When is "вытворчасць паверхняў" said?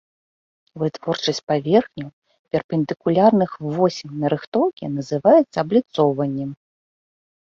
0.83-2.07